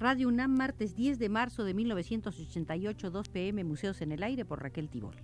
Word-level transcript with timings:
Radio 0.00 0.28
UNAM, 0.28 0.56
martes 0.56 0.96
10 0.96 1.18
de 1.18 1.28
marzo 1.28 1.62
de 1.62 1.74
1988, 1.74 3.10
2 3.10 3.28
pm, 3.28 3.64
Museos 3.64 4.00
en 4.00 4.12
el 4.12 4.22
Aire 4.22 4.46
por 4.46 4.62
Raquel 4.62 4.88
Tibol. 4.88 5.14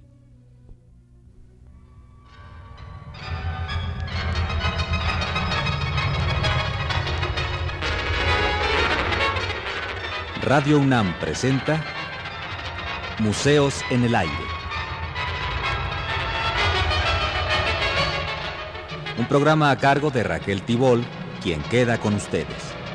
Radio 10.42 10.78
UNAM 10.78 11.18
presenta 11.20 11.82
Museos 13.20 13.80
en 13.90 14.04
el 14.04 14.14
Aire. 14.14 14.34
Un 19.16 19.26
programa 19.26 19.70
a 19.70 19.78
cargo 19.78 20.10
de 20.10 20.22
Raquel 20.22 20.60
Tibol, 20.60 21.02
quien 21.42 21.62
queda 21.62 21.98
con 21.98 22.12
ustedes. 22.12 22.85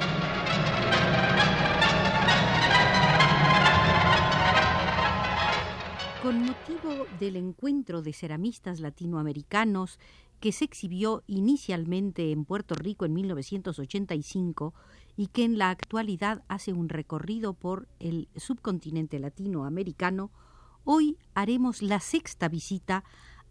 Del 7.19 7.35
encuentro 7.35 8.01
de 8.01 8.13
ceramistas 8.13 8.79
latinoamericanos 8.79 9.99
que 10.39 10.51
se 10.51 10.65
exhibió 10.65 11.23
inicialmente 11.27 12.31
en 12.31 12.45
Puerto 12.45 12.75
Rico 12.75 13.05
en 13.05 13.13
1985 13.13 14.73
y 15.15 15.27
que 15.27 15.43
en 15.43 15.57
la 15.57 15.69
actualidad 15.69 16.43
hace 16.47 16.73
un 16.73 16.89
recorrido 16.89 17.53
por 17.53 17.87
el 17.99 18.27
subcontinente 18.35 19.19
latinoamericano, 19.19 20.31
hoy 20.83 21.17
haremos 21.35 21.81
la 21.81 21.99
sexta 21.99 22.47
visita 22.47 23.03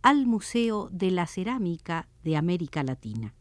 al 0.02 0.26
Museo 0.26 0.88
de 0.90 1.10
la 1.10 1.26
Cerámica 1.26 2.08
de 2.24 2.36
América 2.36 2.82
Latina. 2.82 3.34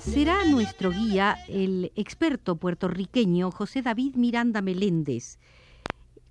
Será 0.00 0.44
nuestro 0.44 0.90
guía 0.90 1.36
el 1.48 1.92
experto 1.96 2.56
puertorriqueño 2.56 3.50
José 3.50 3.80
David 3.80 4.16
Miranda 4.16 4.60
Meléndez. 4.60 5.38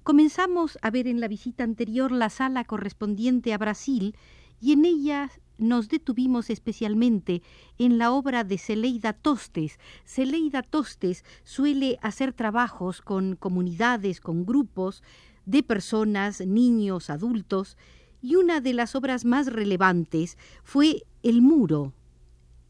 Comenzamos 0.04 0.78
a 0.82 0.92
ver 0.92 1.08
en 1.08 1.20
la 1.20 1.28
visita 1.28 1.64
anterior 1.64 2.12
la 2.12 2.30
sala 2.30 2.64
correspondiente 2.64 3.54
a 3.54 3.58
Brasil 3.58 4.16
y 4.62 4.74
en 4.74 4.86
ella 4.86 5.32
nos 5.58 5.90
detuvimos 5.90 6.50
especialmente 6.50 7.42
en 7.78 7.98
la 7.98 8.12
obra 8.12 8.44
de 8.44 8.58
Celeida 8.58 9.14
Tostes. 9.14 9.80
Celeida 10.06 10.62
Tostes 10.62 11.24
suele 11.44 11.98
hacer 12.02 12.34
trabajos 12.34 13.02
con 13.02 13.36
comunidades, 13.36 14.22
con 14.22 14.46
grupos 14.46 15.04
de 15.46 15.64
personas, 15.64 16.42
niños, 16.42 17.10
adultos, 17.10 17.78
y 18.22 18.36
una 18.36 18.62
de 18.62 18.74
las 18.74 18.96
obras 18.96 19.26
más 19.26 19.48
relevantes 19.48 20.38
fue 20.64 21.04
El 21.24 21.42
Muro, 21.42 21.94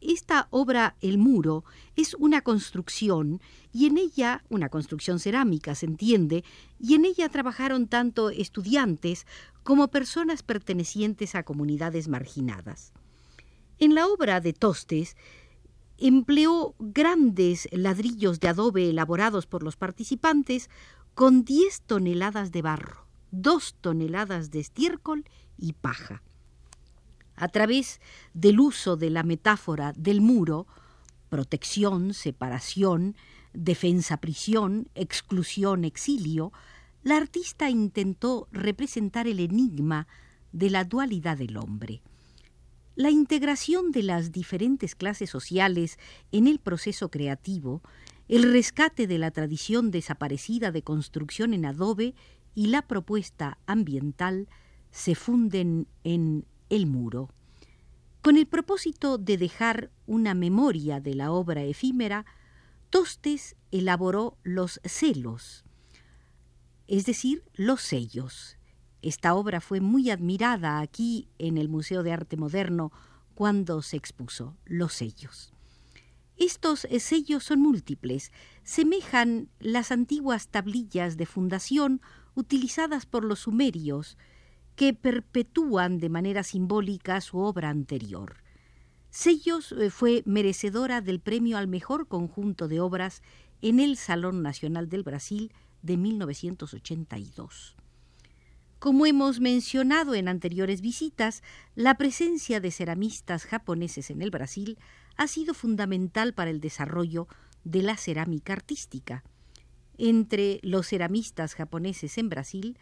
esta 0.00 0.48
obra, 0.50 0.96
El 1.02 1.18
Muro, 1.18 1.64
es 1.94 2.14
una 2.14 2.40
construcción 2.40 3.40
y 3.72 3.86
en 3.86 3.98
ella, 3.98 4.42
una 4.48 4.70
construcción 4.70 5.18
cerámica, 5.18 5.74
se 5.74 5.86
entiende, 5.86 6.42
y 6.78 6.94
en 6.94 7.04
ella 7.04 7.28
trabajaron 7.28 7.86
tanto 7.86 8.30
estudiantes 8.30 9.26
como 9.62 9.88
personas 9.88 10.42
pertenecientes 10.42 11.34
a 11.34 11.42
comunidades 11.42 12.08
marginadas. 12.08 12.92
En 13.78 13.94
la 13.94 14.06
obra 14.06 14.40
de 14.40 14.54
Tostes, 14.54 15.16
empleó 15.98 16.74
grandes 16.78 17.68
ladrillos 17.70 18.40
de 18.40 18.48
adobe 18.48 18.88
elaborados 18.88 19.46
por 19.46 19.62
los 19.62 19.76
participantes 19.76 20.70
con 21.14 21.44
10 21.44 21.82
toneladas 21.82 22.52
de 22.52 22.62
barro, 22.62 23.06
2 23.32 23.76
toneladas 23.80 24.50
de 24.50 24.60
estiércol 24.60 25.24
y 25.58 25.72
paja 25.74 26.22
a 27.40 27.48
través 27.48 28.00
del 28.34 28.60
uso 28.60 28.96
de 28.96 29.08
la 29.08 29.22
metáfora 29.22 29.94
del 29.96 30.20
muro, 30.20 30.66
protección, 31.30 32.12
separación, 32.12 33.16
defensa-prisión, 33.54 34.88
exclusión-exilio, 34.94 36.52
la 37.02 37.16
artista 37.16 37.70
intentó 37.70 38.46
representar 38.52 39.26
el 39.26 39.40
enigma 39.40 40.06
de 40.52 40.68
la 40.68 40.84
dualidad 40.84 41.38
del 41.38 41.56
hombre. 41.56 42.02
La 42.94 43.10
integración 43.10 43.90
de 43.90 44.02
las 44.02 44.32
diferentes 44.32 44.94
clases 44.94 45.30
sociales 45.30 45.98
en 46.32 46.46
el 46.46 46.58
proceso 46.58 47.10
creativo, 47.10 47.80
el 48.28 48.52
rescate 48.52 49.06
de 49.06 49.16
la 49.16 49.30
tradición 49.30 49.90
desaparecida 49.90 50.72
de 50.72 50.82
construcción 50.82 51.54
en 51.54 51.64
adobe 51.64 52.14
y 52.54 52.68
la 52.68 52.82
propuesta 52.82 53.58
ambiental 53.66 54.48
se 54.90 55.14
funden 55.14 55.86
en 56.04 56.46
el 56.68 56.86
muro. 56.86 57.30
Con 58.22 58.36
el 58.36 58.46
propósito 58.46 59.18
de 59.18 59.38
dejar 59.38 59.90
una 60.06 60.34
memoria 60.34 61.00
de 61.00 61.14
la 61.14 61.32
obra 61.32 61.62
efímera, 61.62 62.26
Tostes 62.90 63.56
elaboró 63.70 64.36
los 64.42 64.80
celos, 64.84 65.64
es 66.86 67.06
decir, 67.06 67.44
los 67.54 67.80
sellos. 67.82 68.58
Esta 69.00 69.34
obra 69.34 69.60
fue 69.60 69.80
muy 69.80 70.10
admirada 70.10 70.80
aquí 70.80 71.28
en 71.38 71.56
el 71.56 71.68
Museo 71.68 72.02
de 72.02 72.12
Arte 72.12 72.36
Moderno 72.36 72.92
cuando 73.34 73.80
se 73.80 73.96
expuso, 73.96 74.56
los 74.66 74.92
sellos. 74.92 75.54
Estos 76.36 76.86
sellos 76.98 77.44
son 77.44 77.60
múltiples, 77.60 78.32
semejan 78.64 79.48
las 79.60 79.92
antiguas 79.92 80.48
tablillas 80.48 81.16
de 81.16 81.26
fundación 81.26 82.00
utilizadas 82.34 83.06
por 83.06 83.24
los 83.24 83.40
sumerios, 83.40 84.16
que 84.76 84.94
perpetúan 84.94 85.98
de 85.98 86.08
manera 86.08 86.42
simbólica 86.42 87.20
su 87.20 87.38
obra 87.38 87.68
anterior. 87.68 88.36
Sellos 89.10 89.72
eh, 89.72 89.90
fue 89.90 90.22
merecedora 90.24 91.00
del 91.00 91.20
premio 91.20 91.58
al 91.58 91.66
mejor 91.66 92.06
conjunto 92.08 92.68
de 92.68 92.80
obras 92.80 93.22
en 93.60 93.80
el 93.80 93.96
Salón 93.96 94.42
Nacional 94.42 94.88
del 94.88 95.02
Brasil 95.02 95.52
de 95.82 95.96
1982. 95.96 97.76
Como 98.78 99.04
hemos 99.04 99.40
mencionado 99.40 100.14
en 100.14 100.28
anteriores 100.28 100.80
visitas, 100.80 101.42
la 101.74 101.98
presencia 101.98 102.60
de 102.60 102.70
ceramistas 102.70 103.44
japoneses 103.44 104.08
en 104.10 104.22
el 104.22 104.30
Brasil 104.30 104.78
ha 105.16 105.26
sido 105.26 105.52
fundamental 105.52 106.32
para 106.32 106.50
el 106.50 106.60
desarrollo 106.60 107.28
de 107.64 107.82
la 107.82 107.98
cerámica 107.98 108.54
artística. 108.54 109.22
Entre 110.02 110.60
los 110.62 110.88
ceramistas 110.88 111.54
japoneses 111.54 112.16
en 112.16 112.30
Brasil 112.30 112.78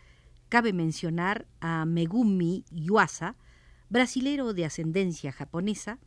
Cabe 0.48 0.72
mencionar 0.72 1.46
a 1.60 1.84
Megumi 1.84 2.64
Yuasa, 2.70 3.36
brasilero 3.90 4.54
de 4.54 4.64
ascendencia 4.64 5.30
japonesa, 5.30 5.98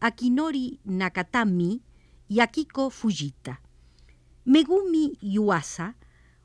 a 0.00 0.10
Kinori 0.10 0.80
Nakatami 0.84 1.82
y 2.28 2.40
a 2.40 2.48
Kiko 2.48 2.90
Fujita. 2.90 3.60
Megumi 4.44 5.16
Yuasa 5.20 5.96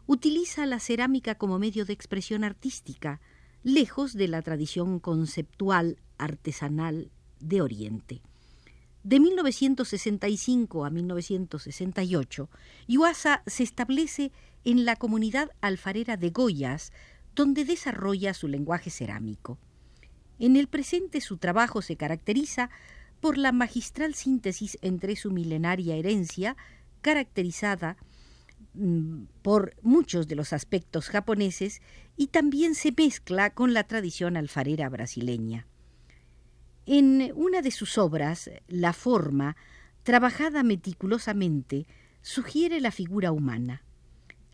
utiliza 0.06 0.68
la 0.68 0.80
cerámica 0.80 1.36
como 1.36 1.58
medio 1.58 1.86
de 1.86 1.94
expresión 1.94 2.44
artística, 2.44 3.20
lejos 3.64 4.14
de 4.14 4.28
la 4.28 4.42
tradición 4.44 5.00
conceptual 5.00 5.98
artesanal 6.20 7.10
de 7.40 7.62
Oriente. 7.62 8.22
De 9.04 9.20
1965 9.20 10.86
a 10.86 10.90
1968, 10.90 12.50
Yuasa 12.88 13.44
se 13.46 13.64
establece 13.64 14.32
en 14.64 14.86
la 14.86 14.96
comunidad 14.96 15.50
alfarera 15.60 16.16
de 16.16 16.30
Goyas, 16.30 16.94
donde 17.36 17.66
desarrolla 17.66 18.34
su 18.34 18.48
lenguaje 18.48 18.90
cerámico. 18.90 19.58
En 20.40 20.56
el 20.56 20.68
presente 20.68 21.20
su 21.20 21.38
trabajo 21.38 21.82
se 21.82 21.98
caracteriza 21.98 22.70
por 23.20 23.38
la 23.38 23.52
magistral 23.52 24.14
síntesis 24.14 24.78
entre 24.82 25.18
su 25.18 25.32
milenaria 25.32 25.96
herencia, 25.96 26.56
caracterizada 27.02 27.98
mm, 28.74 29.24
por 29.42 29.76
muchos 29.82 30.30
de 30.30 30.36
los 30.36 30.54
aspectos 30.54 31.10
japoneses, 31.10 31.82
y 32.16 32.28
también 32.28 32.74
se 32.74 32.94
mezcla 32.96 33.50
con 33.50 33.74
la 33.74 33.84
tradición 33.84 34.38
alfarera 34.38 34.88
brasileña. 34.88 35.68
En 36.86 37.32
una 37.36 37.62
de 37.62 37.72
sus 37.72 37.98
obras, 37.98 38.50
La 38.68 38.92
forma, 38.92 39.56
trabajada 40.04 40.64
meticulosamente, 40.64 41.88
sugiere 42.22 42.82
la 42.82 42.92
figura 42.92 43.32
humana. 43.32 43.84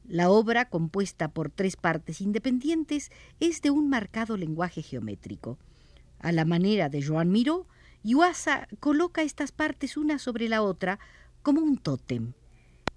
La 0.06 0.30
obra, 0.30 0.70
compuesta 0.70 1.30
por 1.30 1.50
tres 1.50 1.76
partes 1.76 2.22
independientes, 2.22 3.12
es 3.40 3.64
de 3.64 3.72
un 3.72 3.90
marcado 3.90 4.38
lenguaje 4.38 4.84
geométrico. 4.84 5.58
A 6.20 6.32
la 6.32 6.46
manera 6.46 6.88
de 6.90 7.02
Joan 7.02 7.32
Miró, 7.32 7.68
Yuasa 8.04 8.68
coloca 8.80 9.24
estas 9.24 9.52
partes 9.52 9.98
una 9.98 10.20
sobre 10.20 10.50
la 10.50 10.62
otra 10.62 11.00
como 11.42 11.62
un 11.62 11.78
tótem. 11.78 12.34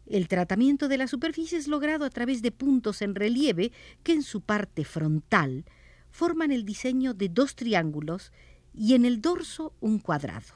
El 0.07 0.29
tratamiento 0.29 0.89
de 0.89 0.99
la 0.99 1.07
superficie 1.07 1.57
es 1.57 1.69
logrado 1.69 2.05
a 2.05 2.11
través 2.11 2.43
de 2.43 2.51
puntos 2.51 3.01
en 3.01 3.15
relieve 3.15 3.73
que 4.03 4.13
en 4.13 4.23
su 4.23 4.43
parte 4.43 4.85
frontal 4.85 5.65
forman 6.11 6.53
el 6.53 6.65
diseño 6.65 7.15
de 7.15 7.31
dos 7.31 7.57
triángulos 7.57 8.31
y 8.75 8.95
en 8.95 9.05
el 9.05 9.21
dorso 9.21 9.75
un 9.81 9.99
cuadrado. 9.99 10.55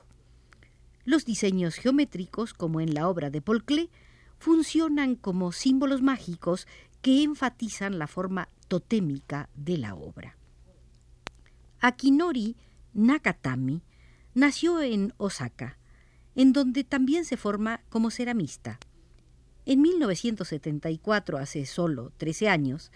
Los 1.04 1.24
diseños 1.24 1.76
geométricos, 1.76 2.52
como 2.52 2.80
en 2.80 2.94
la 2.94 3.08
obra 3.08 3.30
de 3.30 3.40
Paul 3.40 3.64
funcionan 4.38 5.14
como 5.14 5.52
símbolos 5.52 6.02
mágicos 6.02 6.66
que 7.00 7.22
enfatizan 7.22 7.98
la 7.98 8.06
forma 8.06 8.48
totémica 8.68 9.48
de 9.54 9.78
la 9.78 9.94
obra. 9.94 10.36
Akinori 11.80 12.56
Nakatami 12.94 13.82
nació 14.34 14.82
en 14.82 15.14
Osaka, 15.16 15.78
en 16.34 16.52
donde 16.52 16.84
también 16.84 17.24
se 17.24 17.36
forma 17.36 17.80
como 17.88 18.10
ceramista. 18.10 18.78
En 19.64 19.82
1974, 19.82 21.38
hace 21.38 21.66
solo 21.66 22.12
13 22.16 22.48
años, 22.48 22.92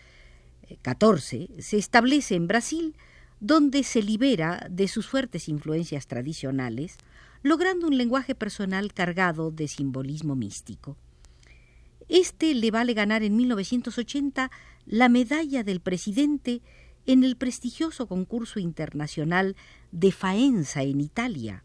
14, 0.82 1.36
eh, 1.36 1.62
se 1.62 1.78
establece 1.78 2.34
en 2.34 2.46
Brasil, 2.46 2.96
donde 3.40 3.82
se 3.82 4.02
libera 4.02 4.66
de 4.70 4.86
sus 4.86 5.08
fuertes 5.08 5.48
influencias 5.48 6.06
tradicionales, 6.06 6.98
logrando 7.42 7.86
un 7.86 7.96
lenguaje 7.96 8.34
personal 8.34 8.92
cargado 8.92 9.50
de 9.50 9.66
simbolismo 9.66 10.36
místico. 10.36 10.96
Este 12.08 12.54
le 12.54 12.70
vale 12.70 12.92
ganar 12.92 13.22
en 13.22 13.36
1980 13.36 14.50
la 14.86 15.08
medalla 15.08 15.64
del 15.64 15.80
presidente 15.80 16.60
en 17.06 17.24
el 17.24 17.36
prestigioso 17.36 18.06
concurso 18.06 18.60
internacional 18.60 19.56
de 19.90 20.12
Faenza 20.12 20.82
en 20.82 21.00
Italia. 21.00 21.64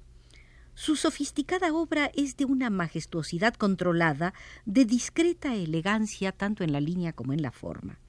Su 0.76 0.96
sofisticada 0.96 1.74
obra 1.74 2.12
es 2.16 2.38
de 2.38 2.46
una 2.46 2.70
majestuosidad 2.70 3.54
controlada, 3.56 4.34
de 4.66 4.86
discreta 4.86 5.56
elegancia 5.56 6.32
tanto 6.32 6.64
en 6.64 6.74
la 6.74 6.82
línea 6.82 7.14
como 7.14 7.34
en 7.34 7.42
la 7.42 7.52
forma. 7.52 8.00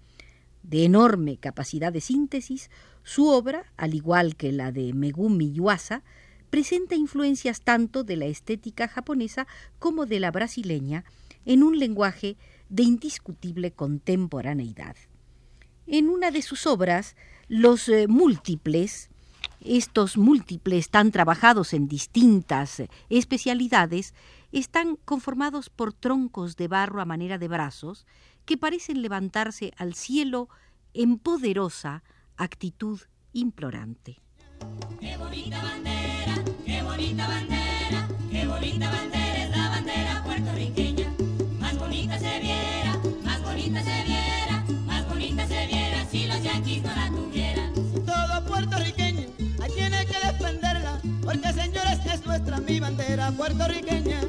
De 0.67 0.85
enorme 0.85 1.37
capacidad 1.37 1.93
de 1.93 2.01
síntesis, 2.01 2.71
su 3.05 3.29
obra, 3.29 3.73
al 3.77 3.95
igual 3.95 4.35
que 4.35 4.51
la 4.51 4.73
de 4.73 4.93
Megumi 4.95 5.53
Yuasa, 5.53 6.03
presenta 6.51 6.97
influencias 6.97 7.61
tanto 7.61 8.03
de 8.03 8.17
la 8.17 8.27
estética 8.27 8.89
japonesa 8.89 9.47
como 9.79 10.07
de 10.07 10.19
la 10.19 10.33
brasileña, 10.33 11.05
en 11.45 11.63
un 11.63 11.79
lenguaje 11.79 12.37
de 12.69 12.83
indiscutible 12.83 13.71
contemporaneidad. 13.71 14.97
En 15.87 16.09
una 16.09 16.33
de 16.33 16.43
sus 16.43 16.67
obras, 16.67 17.15
los 17.47 17.89
eh, 17.89 18.09
múltiples, 18.09 19.09
estos 19.61 20.17
múltiples 20.17 20.91
tan 20.91 21.12
trabajados 21.12 21.75
en 21.75 21.87
distintas 21.87 22.81
eh, 22.81 22.91
especialidades, 23.09 24.15
están 24.51 24.97
conformados 25.05 25.71
por 25.71 25.93
troncos 25.93 26.57
de 26.57 26.67
barro 26.67 27.01
a 27.01 27.05
manera 27.05 27.39
de 27.39 27.47
brazos 27.47 28.05
que 28.47 28.57
parecen 28.57 29.03
levantarse 29.03 29.73
al 29.77 29.95
cielo 29.95 30.49
en 30.95 31.19
poderosa 31.19 32.03
actitud 32.37 33.01
implorante. 33.33 34.23
Qué 35.01 35.17
bonita 35.19 35.63
bandera, 35.63 36.45
qué 36.65 36.83
bonita 36.83 37.29
bandera, 37.29 38.09
qué 38.31 38.47
bonita 38.47 38.91
bandera 38.91 39.45
es 39.45 39.51
la 39.51 39.69
bandera 39.69 40.25
puertorriqueña 40.25 41.07
se 42.19 42.41
viera, 42.41 42.99
más 43.25 43.43
bonita 43.43 43.83
se 43.83 44.03
viera, 44.05 44.65
más 44.87 45.09
bonita 45.09 45.47
se 45.47 45.67
viera 45.67 46.07
si 46.11 46.27
los 46.27 46.43
yanquis 46.43 46.83
no 46.83 46.95
la 46.95 47.09
tuvieran. 47.11 47.75
Todo 48.07 48.47
puertorriqueño, 48.47 49.27
ahí 49.61 49.71
tiene 49.75 50.07
que 50.07 50.27
defenderla, 50.27 51.01
porque 51.23 51.53
señores 51.53 51.99
es 52.07 52.25
nuestra 52.25 52.61
mi 52.61 52.81
bandera 52.81 53.31
puertorriqueña. 53.33 54.21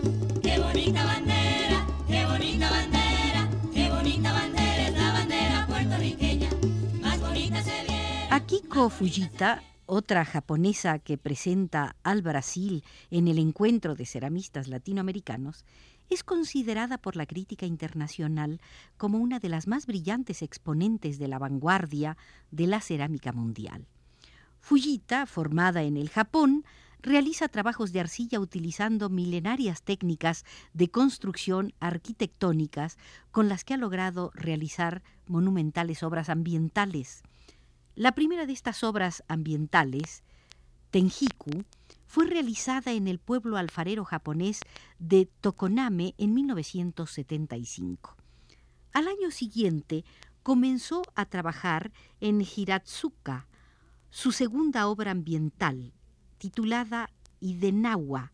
Akiko 8.38 8.92
Fujita 8.92 9.64
otra 9.88 10.24
japonesa 10.24 11.00
que 11.00 11.18
presenta 11.18 11.96
al 12.04 12.22
Brasil 12.22 12.84
en 13.10 13.28
el 13.28 13.40
encuentro 13.40 13.96
de 13.96 14.06
ceramistas 14.06 14.68
latinoamericanos, 14.68 15.66
es 16.12 16.24
considerada 16.24 17.00
por 17.00 17.16
la 17.16 17.26
crítica 17.26 17.66
internacional 17.66 18.62
como 18.96 19.18
una 19.18 19.40
de 19.40 19.50
las 19.50 19.66
más 19.66 19.88
brillantes 19.88 20.44
exponentes 20.44 21.18
de 21.18 21.28
la 21.28 21.40
vanguardia 21.40 22.16
de 22.52 22.68
la 22.68 22.80
cerámica 22.80 23.32
mundial. 23.32 23.88
Fujita, 24.60 25.26
formada 25.26 25.82
en 25.82 25.98
el 25.98 26.10
Japón, 26.10 26.64
realiza 27.02 27.48
trabajos 27.48 27.92
de 27.92 28.02
arcilla 28.02 28.40
utilizando 28.40 29.10
milenarias 29.10 29.82
técnicas 29.82 30.46
de 30.74 30.92
construcción 30.92 31.74
arquitectónicas 31.80 33.00
con 33.32 33.50
las 33.50 33.64
que 33.64 33.74
ha 33.74 33.78
logrado 33.78 34.30
realizar 34.36 35.02
monumentales 35.26 36.04
obras 36.04 36.30
ambientales. 36.30 37.24
La 37.98 38.12
primera 38.12 38.46
de 38.46 38.54
estas 38.54 38.84
obras 38.84 39.24
ambientales, 39.28 40.22
Tenjiku, 40.92 41.64
fue 42.06 42.28
realizada 42.28 42.92
en 42.92 43.08
el 43.08 43.18
pueblo 43.18 43.58
alfarero 43.58 44.06
japonés 44.06 44.60
de 45.00 45.26
Tokoname 45.42 46.14
en 46.20 46.36
1975. 46.36 48.16
Al 48.94 49.08
año 49.08 49.32
siguiente 49.32 50.06
comenzó 50.44 51.02
a 51.16 51.26
trabajar 51.26 51.92
en 52.20 52.40
Hiratsuka, 52.42 53.48
su 54.12 54.32
segunda 54.32 54.86
obra 54.86 55.10
ambiental, 55.10 55.92
titulada 56.38 57.10
Idenawa, 57.40 58.32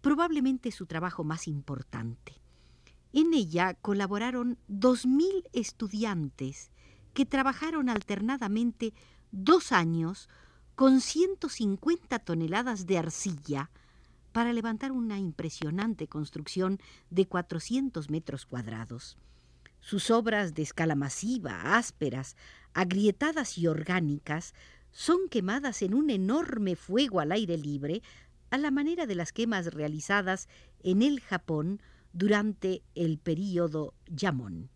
probablemente 0.00 0.70
su 0.70 0.86
trabajo 0.86 1.24
más 1.24 1.48
importante. 1.48 2.40
En 3.12 3.34
ella 3.34 3.74
colaboraron 3.74 4.58
2.000 4.68 5.48
estudiantes 5.52 6.71
que 7.12 7.26
trabajaron 7.26 7.88
alternadamente 7.88 8.94
dos 9.30 9.72
años 9.72 10.28
con 10.74 11.00
150 11.00 12.18
toneladas 12.20 12.86
de 12.86 12.98
arcilla 12.98 13.70
para 14.32 14.52
levantar 14.52 14.92
una 14.92 15.18
impresionante 15.18 16.08
construcción 16.08 16.80
de 17.10 17.26
400 17.26 18.10
metros 18.10 18.46
cuadrados. 18.46 19.18
Sus 19.80 20.10
obras 20.10 20.54
de 20.54 20.62
escala 20.62 20.94
masiva, 20.94 21.76
ásperas, 21.76 22.36
agrietadas 22.72 23.58
y 23.58 23.66
orgánicas 23.66 24.54
son 24.90 25.28
quemadas 25.28 25.82
en 25.82 25.94
un 25.94 26.10
enorme 26.10 26.76
fuego 26.76 27.20
al 27.20 27.32
aire 27.32 27.58
libre, 27.58 28.02
a 28.50 28.58
la 28.58 28.70
manera 28.70 29.06
de 29.06 29.14
las 29.14 29.32
quemas 29.32 29.72
realizadas 29.74 30.48
en 30.82 31.02
el 31.02 31.20
Japón 31.20 31.80
durante 32.12 32.82
el 32.94 33.18
período 33.18 33.94
Yamon. 34.06 34.70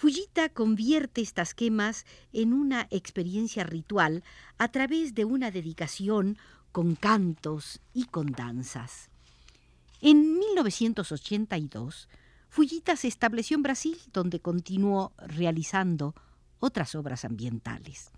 Fujita 0.00 0.48
convierte 0.48 1.20
estas 1.20 1.52
quemas 1.52 2.06
en 2.32 2.54
una 2.54 2.86
experiencia 2.88 3.64
ritual 3.64 4.24
a 4.56 4.68
través 4.68 5.14
de 5.14 5.26
una 5.26 5.50
dedicación 5.50 6.38
con 6.72 6.94
cantos 6.94 7.82
y 7.92 8.04
con 8.04 8.32
danzas. 8.32 9.10
En 10.00 10.38
1982, 10.38 12.08
Fujita 12.48 12.96
se 12.96 13.08
estableció 13.08 13.56
en 13.58 13.62
Brasil, 13.62 13.98
donde 14.10 14.40
continuó 14.40 15.12
realizando 15.18 16.14
otras 16.60 16.94
obras 16.94 17.26
ambientales. 17.26 18.10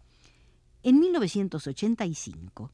En 0.85 1.01
1985, 1.01 2.71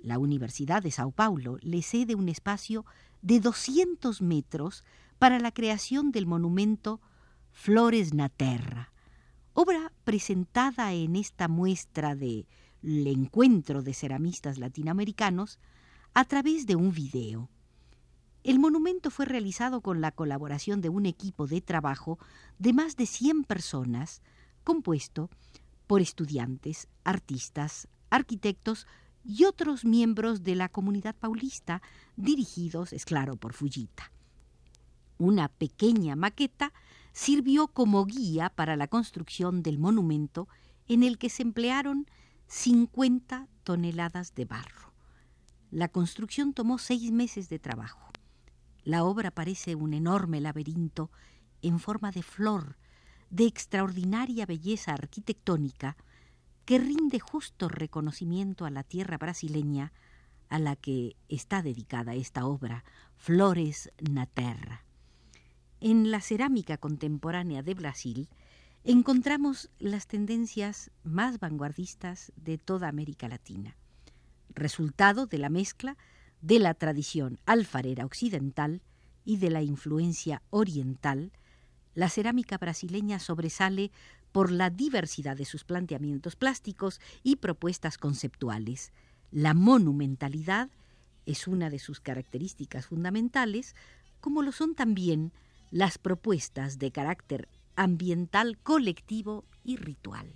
la 0.00 0.18
Universidad 0.18 0.82
de 0.82 0.90
Sao 0.90 1.12
Paulo 1.12 1.58
le 1.60 1.80
cede 1.82 2.16
un 2.16 2.28
espacio 2.28 2.84
de 3.22 3.38
200 3.38 4.20
metros 4.20 4.82
para 5.20 5.38
la 5.38 5.52
creación 5.52 6.10
del 6.10 6.26
monumento 6.26 7.00
Flores 7.52 8.14
na 8.14 8.28
Terra, 8.28 8.92
obra 9.52 9.92
presentada 10.04 10.92
en 10.92 11.16
esta 11.16 11.48
muestra 11.48 12.14
del 12.14 12.46
encuentro 12.82 13.82
de 13.82 13.94
ceramistas 13.94 14.58
latinoamericanos 14.58 15.58
a 16.14 16.24
través 16.24 16.66
de 16.66 16.76
un 16.76 16.92
video. 16.92 17.48
El 18.44 18.58
monumento 18.58 19.10
fue 19.10 19.26
realizado 19.26 19.80
con 19.80 20.00
la 20.00 20.12
colaboración 20.12 20.80
de 20.80 20.88
un 20.88 21.06
equipo 21.06 21.46
de 21.46 21.60
trabajo 21.60 22.18
de 22.58 22.72
más 22.72 22.96
de 22.96 23.06
100 23.06 23.44
personas, 23.44 24.22
compuesto 24.64 25.28
por 25.86 26.00
estudiantes, 26.00 26.88
artistas, 27.04 27.88
arquitectos 28.10 28.86
y 29.24 29.44
otros 29.44 29.84
miembros 29.84 30.42
de 30.42 30.54
la 30.54 30.68
comunidad 30.68 31.14
paulista, 31.16 31.82
dirigidos, 32.16 32.92
es 32.92 33.04
claro, 33.04 33.36
por 33.36 33.52
Fujita. 33.52 34.12
Una 35.18 35.48
pequeña 35.48 36.14
maqueta 36.14 36.72
sirvió 37.12 37.68
como 37.68 38.04
guía 38.04 38.50
para 38.50 38.76
la 38.76 38.88
construcción 38.88 39.62
del 39.62 39.78
monumento 39.78 40.48
en 40.86 41.02
el 41.02 41.18
que 41.18 41.30
se 41.30 41.42
emplearon 41.42 42.06
50 42.46 43.48
toneladas 43.62 44.34
de 44.34 44.44
barro. 44.44 44.92
La 45.70 45.88
construcción 45.88 46.54
tomó 46.54 46.78
seis 46.78 47.12
meses 47.12 47.48
de 47.48 47.58
trabajo. 47.58 48.10
La 48.84 49.04
obra 49.04 49.30
parece 49.30 49.74
un 49.74 49.92
enorme 49.92 50.40
laberinto 50.40 51.10
en 51.60 51.78
forma 51.78 52.10
de 52.10 52.22
flor, 52.22 52.78
de 53.28 53.44
extraordinaria 53.44 54.46
belleza 54.46 54.92
arquitectónica, 54.92 55.96
que 56.64 56.78
rinde 56.78 57.20
justo 57.20 57.68
reconocimiento 57.68 58.64
a 58.64 58.70
la 58.70 58.82
tierra 58.82 59.18
brasileña 59.18 59.92
a 60.48 60.58
la 60.58 60.76
que 60.76 61.16
está 61.28 61.62
dedicada 61.62 62.14
esta 62.14 62.46
obra, 62.46 62.84
Flores 63.16 63.90
na 64.00 64.26
Terra. 64.26 64.87
En 65.80 66.10
la 66.10 66.20
cerámica 66.20 66.76
contemporánea 66.76 67.62
de 67.62 67.74
Brasil 67.74 68.28
encontramos 68.82 69.70
las 69.78 70.08
tendencias 70.08 70.90
más 71.04 71.38
vanguardistas 71.38 72.32
de 72.34 72.58
toda 72.58 72.88
América 72.88 73.28
Latina, 73.28 73.76
resultado 74.48 75.26
de 75.26 75.38
la 75.38 75.50
mezcla 75.50 75.96
de 76.40 76.58
la 76.58 76.74
tradición 76.74 77.38
alfarera 77.46 78.04
occidental 78.04 78.82
y 79.24 79.36
de 79.36 79.50
la 79.50 79.62
influencia 79.62 80.42
oriental, 80.50 81.30
la 81.94 82.08
cerámica 82.08 82.58
brasileña 82.58 83.20
sobresale 83.20 83.92
por 84.32 84.50
la 84.50 84.70
diversidad 84.70 85.36
de 85.36 85.44
sus 85.44 85.62
planteamientos 85.62 86.34
plásticos 86.34 87.00
y 87.22 87.36
propuestas 87.36 87.98
conceptuales. 87.98 88.92
La 89.30 89.54
monumentalidad 89.54 90.70
es 91.24 91.46
una 91.46 91.70
de 91.70 91.78
sus 91.78 92.00
características 92.00 92.86
fundamentales, 92.86 93.76
como 94.20 94.42
lo 94.42 94.50
son 94.50 94.74
también 94.74 95.32
las 95.70 95.98
propuestas 95.98 96.78
de 96.78 96.90
carácter 96.90 97.48
ambiental 97.76 98.58
colectivo 98.58 99.44
y 99.64 99.76
ritual. 99.76 100.32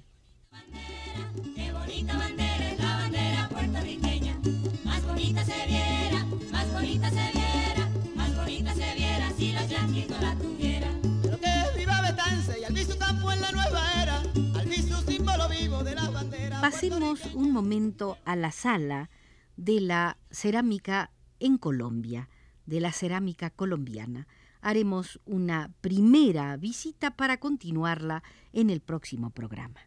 qué 1.54 1.72
bonita 1.72 2.16
bandera 2.16 2.72
es 2.72 2.78
la 2.78 2.96
bandera 2.96 3.48
puertorriqueña. 3.48 4.38
Más 4.84 5.04
bonita 5.06 5.44
se 5.44 5.66
viera, 5.66 6.24
más 6.50 6.72
bonita 6.72 7.10
se 7.10 7.32
viera, 7.32 7.90
más 8.14 8.36
bonita 8.36 8.74
se 8.74 8.94
viera 8.94 9.30
si 9.36 9.52
los 9.52 9.68
yanquis 9.68 10.10
la 10.10 10.36
tuvieran. 10.36 11.00
Pero 11.22 11.38
que 11.38 11.78
viva 11.78 12.00
Betance 12.02 12.60
y 12.60 12.64
al 12.64 12.98
campo 12.98 13.32
en 13.32 13.40
la 13.40 13.52
nueva 13.52 14.02
era, 14.02 14.18
al 14.20 14.72
símbolo 15.06 15.48
vivo 15.48 15.82
de 15.82 15.94
la 15.94 16.10
bandera. 16.10 16.60
Pasemos 16.60 17.26
un 17.34 17.52
momento 17.52 18.18
a 18.24 18.36
la 18.36 18.52
sala 18.52 19.10
de 19.56 19.80
la 19.80 20.18
cerámica 20.30 21.10
en 21.40 21.58
Colombia, 21.58 22.28
de 22.66 22.80
la 22.80 22.92
cerámica 22.92 23.50
colombiana. 23.50 24.28
Haremos 24.62 25.20
una 25.26 25.74
primera 25.80 26.56
visita 26.56 27.16
para 27.16 27.38
continuarla 27.38 28.22
en 28.52 28.70
el 28.70 28.80
próximo 28.80 29.30
programa. 29.30 29.80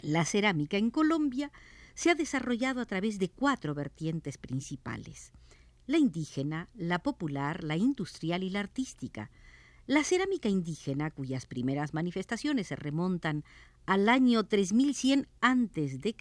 La 0.00 0.24
cerámica 0.24 0.78
en 0.78 0.90
Colombia 0.90 1.52
se 1.94 2.08
ha 2.08 2.14
desarrollado 2.14 2.80
a 2.80 2.86
través 2.86 3.18
de 3.18 3.28
cuatro 3.28 3.74
vertientes 3.74 4.38
principales. 4.38 5.32
La 5.86 5.98
indígena, 5.98 6.68
la 6.74 7.00
popular, 7.00 7.64
la 7.64 7.76
industrial 7.76 8.44
y 8.44 8.50
la 8.50 8.60
artística. 8.60 9.30
La 9.86 10.04
cerámica 10.04 10.48
indígena, 10.48 11.10
cuyas 11.10 11.46
primeras 11.46 11.92
manifestaciones 11.92 12.68
se 12.68 12.76
remontan 12.76 13.44
al 13.84 14.08
año 14.08 14.44
3100 14.46 15.26
a.C., 15.40 16.14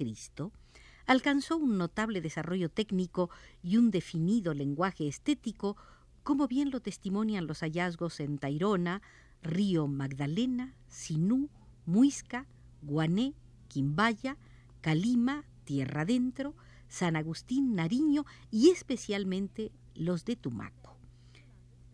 alcanzó 1.06 1.58
un 1.58 1.78
notable 1.78 2.22
desarrollo 2.22 2.70
técnico 2.70 3.30
y 3.62 3.78
un 3.78 3.92
definido 3.92 4.54
lenguaje 4.54 5.08
estético, 5.08 5.78
como 6.24 6.48
bien 6.48 6.72
lo 6.72 6.80
testimonian 6.80 7.48
los 7.48 7.60
hallazgos 7.60 8.20
en 8.20 8.38
Tairona, 8.38 9.02
Río 9.42 9.88
Magdalena, 9.88 10.76
Sinú, 10.88 11.50
Muisca, 11.86 12.48
Guané, 12.82 13.34
Quimbaya, 13.68 14.38
Calima, 14.82 15.46
Tierra 15.64 16.02
Adentro, 16.02 16.56
San 16.88 17.16
Agustín, 17.16 17.76
Nariño 17.76 18.26
y 18.52 18.70
especialmente 18.70 19.72
los 19.96 20.26
de 20.26 20.36
Tumaco. 20.36 20.98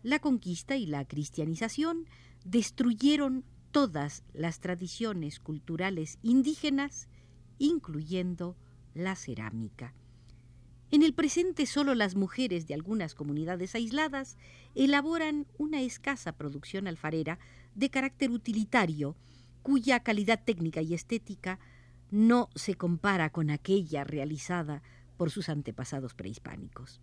La 0.02 0.18
conquista 0.18 0.76
y 0.76 0.86
la 0.86 1.04
cristianización 1.06 2.06
destruyeron 2.44 3.44
todas 3.70 4.24
las 4.32 4.60
tradiciones 4.60 5.40
culturales 5.40 6.18
indígenas, 6.22 7.08
incluyendo 7.58 8.56
la 8.94 9.16
cerámica. 9.16 9.94
En 10.90 11.02
el 11.02 11.12
presente 11.12 11.66
solo 11.66 11.94
las 11.94 12.14
mujeres 12.14 12.66
de 12.66 12.72
algunas 12.72 13.14
comunidades 13.14 13.74
aisladas 13.74 14.38
elaboran 14.74 15.46
una 15.58 15.82
escasa 15.82 16.32
producción 16.32 16.86
alfarera 16.86 17.38
de 17.74 17.90
carácter 17.90 18.30
utilitario, 18.30 19.14
cuya 19.62 20.00
calidad 20.00 20.42
técnica 20.42 20.80
y 20.80 20.94
estética 20.94 21.58
no 22.10 22.48
se 22.54 22.74
compara 22.74 23.28
con 23.28 23.50
aquella 23.50 24.02
realizada 24.04 24.82
por 25.18 25.30
sus 25.30 25.50
antepasados 25.50 26.14
prehispánicos. 26.14 27.02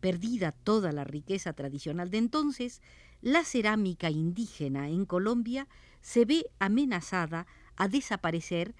Perdida 0.00 0.52
toda 0.52 0.92
la 0.92 1.04
riqueza 1.04 1.52
tradicional 1.52 2.10
de 2.10 2.18
entonces, 2.18 2.80
la 3.20 3.44
cerámica 3.44 4.10
indígena 4.10 4.88
en 4.88 5.04
Colombia 5.04 5.68
se 6.00 6.24
ve 6.24 6.46
amenazada 6.60 7.46
a 7.76 7.88
desaparecer 7.88 8.74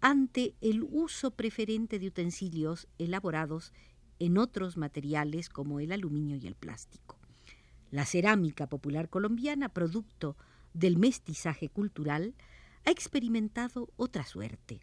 ante 0.00 0.54
el 0.60 0.82
uso 0.82 1.30
preferente 1.30 1.98
de 1.98 2.08
utensilios 2.08 2.88
elaborados 2.98 3.72
en 4.18 4.38
otros 4.38 4.76
materiales 4.76 5.48
como 5.48 5.80
el 5.80 5.92
aluminio 5.92 6.36
y 6.36 6.46
el 6.46 6.54
plástico. 6.54 7.18
La 7.90 8.04
cerámica 8.04 8.66
popular 8.66 9.08
colombiana, 9.08 9.68
producto 9.68 10.36
del 10.72 10.98
mestizaje 10.98 11.68
cultural, 11.68 12.34
ha 12.84 12.90
experimentado 12.90 13.88
otra 13.96 14.24
suerte. 14.24 14.80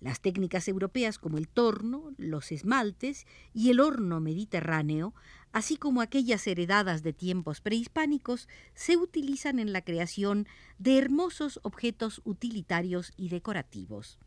Las 0.00 0.20
técnicas 0.20 0.66
europeas 0.66 1.18
como 1.18 1.36
el 1.36 1.46
torno, 1.46 2.12
los 2.16 2.52
esmaltes 2.52 3.26
y 3.52 3.70
el 3.70 3.80
horno 3.80 4.18
mediterráneo, 4.18 5.14
así 5.52 5.76
como 5.76 6.00
aquellas 6.00 6.46
heredadas 6.46 7.02
de 7.02 7.12
tiempos 7.12 7.60
prehispánicos, 7.60 8.48
se 8.74 8.96
utilizan 8.96 9.58
en 9.58 9.72
la 9.72 9.82
creación 9.82 10.48
de 10.78 10.96
hermosos 10.96 11.60
objetos 11.62 12.22
utilitarios 12.24 13.12
y 13.16 13.28
decorativos. 13.28 14.18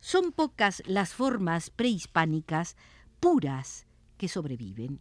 Son 0.00 0.32
pocas 0.32 0.82
las 0.86 1.12
formas 1.12 1.70
prehispánicas 1.70 2.76
puras 3.24 3.86
que 4.18 4.28
sobreviven. 4.28 5.00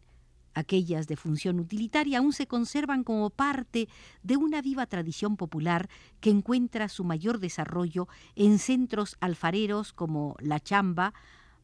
Aquellas 0.53 1.07
de 1.07 1.17
función 1.17 1.59
utilitaria 1.59 2.19
aún 2.19 2.31
se 2.31 2.47
conservan 2.47 3.03
como 3.03 3.29
parte 3.29 3.89
de 4.21 4.37
una 4.37 4.61
viva 4.61 4.85
tradición 4.85 5.35
popular 5.35 5.89
que 6.21 6.29
encuentra 6.29 6.87
su 6.87 7.03
mayor 7.03 7.39
desarrollo 7.39 8.07
en 8.37 8.59
centros 8.59 9.17
alfareros 9.19 9.91
como 9.91 10.37
La 10.39 10.61
Chamba, 10.61 11.13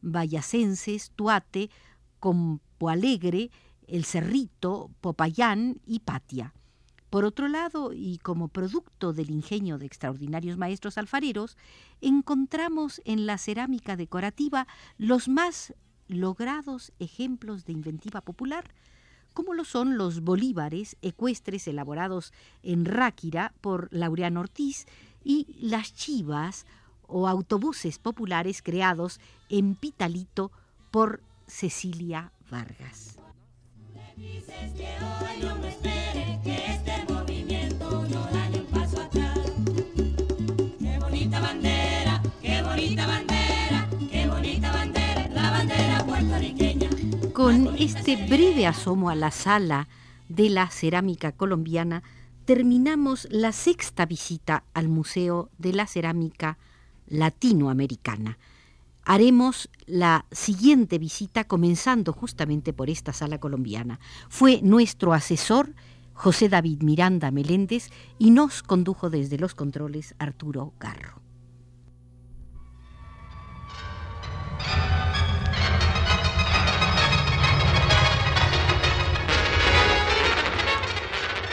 Vallacenses, 0.02 1.12
Tuate, 1.16 1.70
Compo 2.18 2.90
Alegre, 2.90 3.50
El 3.86 4.04
Cerrito, 4.04 4.90
Popayán 5.00 5.80
y 5.86 6.00
Patia. 6.00 6.52
Por 7.08 7.24
otro 7.24 7.48
lado, 7.48 7.94
y 7.94 8.18
como 8.18 8.48
producto 8.48 9.14
del 9.14 9.30
ingenio 9.30 9.78
de 9.78 9.86
extraordinarios 9.86 10.58
maestros 10.58 10.98
alfareros, 10.98 11.56
encontramos 12.02 13.00
en 13.06 13.24
la 13.24 13.38
cerámica 13.38 13.96
decorativa 13.96 14.66
los 14.98 15.26
más 15.26 15.72
logrados 16.10 16.92
ejemplos 16.98 17.64
de 17.64 17.72
inventiva 17.72 18.20
popular, 18.20 18.64
como 19.32 19.54
lo 19.54 19.64
son 19.64 19.96
los 19.96 20.22
bolívares 20.22 20.96
ecuestres 21.02 21.68
elaborados 21.68 22.32
en 22.62 22.84
Ráquira 22.84 23.52
por 23.60 23.88
Laureano 23.92 24.40
Ortiz 24.40 24.86
y 25.22 25.46
las 25.60 25.94
chivas 25.94 26.66
o 27.06 27.28
autobuses 27.28 27.98
populares 27.98 28.62
creados 28.62 29.20
en 29.48 29.74
Pitalito 29.74 30.50
por 30.90 31.22
Cecilia 31.46 32.32
Vargas. 32.50 33.18
Con 47.40 47.74
este 47.78 48.16
breve 48.16 48.66
asomo 48.66 49.08
a 49.08 49.14
la 49.14 49.30
sala 49.30 49.88
de 50.28 50.50
la 50.50 50.68
cerámica 50.68 51.32
colombiana, 51.32 52.02
terminamos 52.44 53.26
la 53.30 53.52
sexta 53.52 54.04
visita 54.04 54.64
al 54.74 54.88
Museo 54.88 55.48
de 55.56 55.72
la 55.72 55.86
Cerámica 55.86 56.58
Latinoamericana. 57.06 58.36
Haremos 59.06 59.70
la 59.86 60.26
siguiente 60.30 60.98
visita 60.98 61.44
comenzando 61.44 62.12
justamente 62.12 62.74
por 62.74 62.90
esta 62.90 63.14
sala 63.14 63.40
colombiana. 63.40 64.00
Fue 64.28 64.60
nuestro 64.60 65.14
asesor 65.14 65.72
José 66.12 66.50
David 66.50 66.82
Miranda 66.82 67.30
Meléndez 67.30 67.88
y 68.18 68.32
nos 68.32 68.62
condujo 68.62 69.08
desde 69.08 69.38
los 69.38 69.54
controles 69.54 70.14
Arturo 70.18 70.74
Garro. 70.78 71.29